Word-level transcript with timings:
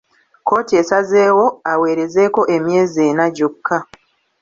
Kkooti 0.41 0.73
esazeewo 0.81 1.45
aweerezeeko 1.71 2.41
emyezi 2.55 2.99
ena 3.09 3.25
gyokka. 3.35 3.77